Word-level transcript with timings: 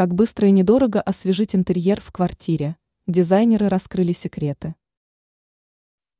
Как 0.00 0.14
быстро 0.14 0.48
и 0.48 0.50
недорого 0.50 1.02
освежить 1.02 1.54
интерьер 1.54 2.00
в 2.00 2.10
квартире. 2.10 2.78
Дизайнеры 3.06 3.68
раскрыли 3.68 4.14
секреты. 4.14 4.74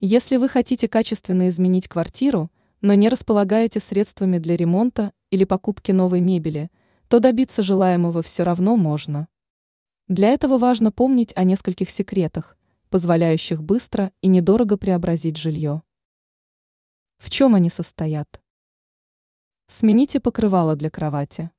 Если 0.00 0.37
вы 0.37 0.50
хотите 0.50 0.87
качественно 0.87 1.49
изменить 1.49 1.88
квартиру, 1.88 2.50
но 2.82 2.92
не 2.92 3.08
располагаете 3.08 3.80
средствами 3.80 4.36
для 4.36 4.58
ремонта 4.58 5.14
или 5.30 5.44
покупки 5.44 5.92
новой 5.92 6.20
мебели, 6.20 6.70
то 7.08 7.20
добиться 7.20 7.62
желаемого 7.62 8.20
все 8.20 8.43
равно 8.43 8.77
можно. 8.77 9.29
Для 10.08 10.28
этого 10.28 10.58
важно 10.58 10.92
помнить 10.92 11.32
о 11.34 11.44
нескольких 11.44 11.88
секретах, 11.88 12.58
позволяющих 12.90 13.62
быстро 13.62 14.12
и 14.20 14.28
недорого 14.28 14.76
преобразить 14.76 15.38
жилье. 15.38 15.82
В 17.16 17.30
чем 17.30 17.54
они 17.54 17.70
состоят? 17.70 18.42
Смените 19.68 20.20
покрывало 20.20 20.76
для 20.76 20.90
кровати. 20.90 21.50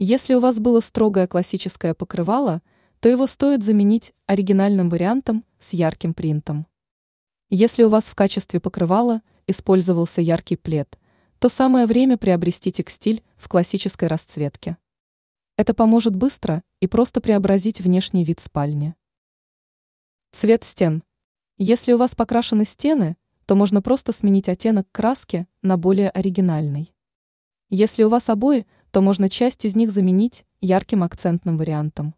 Если 0.00 0.34
у 0.34 0.38
вас 0.38 0.60
было 0.60 0.78
строгое 0.78 1.26
классическое 1.26 1.92
покрывало, 1.92 2.62
то 3.00 3.08
его 3.08 3.26
стоит 3.26 3.64
заменить 3.64 4.14
оригинальным 4.26 4.88
вариантом 4.88 5.44
с 5.58 5.72
ярким 5.72 6.14
принтом. 6.14 6.68
Если 7.50 7.82
у 7.82 7.88
вас 7.88 8.04
в 8.04 8.14
качестве 8.14 8.60
покрывала 8.60 9.22
использовался 9.48 10.20
яркий 10.20 10.54
плед, 10.54 10.96
то 11.40 11.48
самое 11.48 11.86
время 11.86 12.16
приобрести 12.16 12.70
текстиль 12.70 13.24
в 13.36 13.48
классической 13.48 14.06
расцветке. 14.06 14.76
Это 15.56 15.74
поможет 15.74 16.14
быстро 16.14 16.62
и 16.78 16.86
просто 16.86 17.20
преобразить 17.20 17.80
внешний 17.80 18.22
вид 18.22 18.38
спальни. 18.38 18.94
Цвет 20.30 20.62
стен. 20.62 21.02
Если 21.56 21.92
у 21.92 21.98
вас 21.98 22.14
покрашены 22.14 22.64
стены, 22.64 23.16
то 23.46 23.56
можно 23.56 23.82
просто 23.82 24.12
сменить 24.12 24.48
оттенок 24.48 24.86
краски 24.92 25.48
на 25.60 25.76
более 25.76 26.10
оригинальный. 26.10 26.94
Если 27.68 28.04
у 28.04 28.08
вас 28.08 28.28
обои– 28.28 28.64
то 28.90 29.00
можно 29.00 29.28
часть 29.28 29.64
из 29.64 29.76
них 29.76 29.90
заменить 29.90 30.44
ярким 30.60 31.02
акцентным 31.02 31.56
вариантом. 31.56 32.14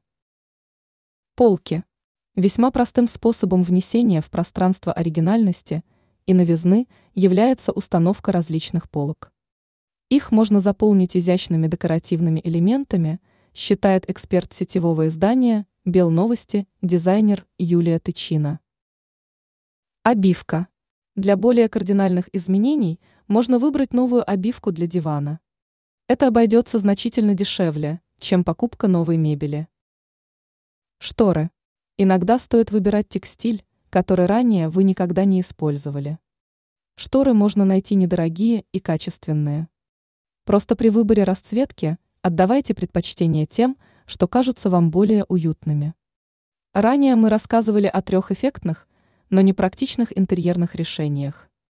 Полки. 1.35 1.85
Весьма 2.37 2.71
простым 2.71 3.09
способом 3.09 3.63
внесения 3.63 4.21
в 4.21 4.31
пространство 4.31 4.93
оригинальности 4.93 5.83
и 6.27 6.35
новизны 6.35 6.87
является 7.15 7.73
установка 7.73 8.33
различных 8.33 8.89
полок. 8.89 9.33
Их 10.09 10.33
можно 10.33 10.61
заполнить 10.61 11.17
изящными 11.17 11.67
декоративными 11.67 12.41
элементами, 12.43 13.21
считает 13.55 14.09
эксперт 14.09 14.53
сетевого 14.53 15.09
издания 15.09 15.67
«Белновости» 15.85 16.69
дизайнер 16.83 17.47
Юлия 17.59 17.99
Тычина. 17.99 18.61
Обивка. 20.03 20.69
Для 21.17 21.37
более 21.37 21.69
кардинальных 21.69 22.29
изменений 22.33 23.01
можно 23.29 23.59
выбрать 23.59 23.93
новую 23.93 24.29
обивку 24.29 24.73
для 24.73 24.87
дивана. 24.87 25.41
Это 26.11 26.27
обойдется 26.27 26.79
значительно 26.79 27.35
дешевле, 27.35 28.01
чем 28.19 28.43
покупка 28.43 28.89
новой 28.89 29.17
мебели. 29.17 29.69
Шторы. 30.99 31.53
Иногда 31.99 32.41
стоит 32.41 32.73
выбирать 32.73 33.09
текстиль, 33.09 33.65
который 33.91 34.27
ранее 34.27 34.69
вы 34.69 34.83
никогда 34.83 35.25
не 35.25 35.41
использовали. 35.41 36.19
Шторы 36.97 37.33
можно 37.33 37.65
найти 37.65 37.95
недорогие 37.95 38.65
и 38.73 38.81
качественные. 38.81 39.69
Просто 40.45 40.75
при 40.75 40.89
выборе 40.89 41.23
расцветки 41.23 41.97
отдавайте 42.23 42.75
предпочтение 42.75 43.47
тем, 43.47 43.77
что 44.05 44.27
кажутся 44.27 44.69
вам 44.69 44.91
более 44.91 45.25
уютными. 45.29 45.95
Ранее 46.73 47.15
мы 47.15 47.31
рассказывали 47.31 47.87
о 47.87 48.03
трех 48.03 48.33
эффектных, 48.33 48.89
но 49.29 49.43
не 49.43 49.53
практичных 49.53 50.19
интерьерных 50.19 50.75
решениях. 50.75 51.50